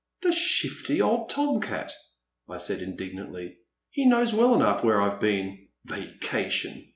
[0.13, 1.93] *' The shifty old tom cat!"
[2.49, 3.57] I said, indignantly,
[3.91, 5.59] he knows well enough where I 've been.
[5.85, 6.89] Va cation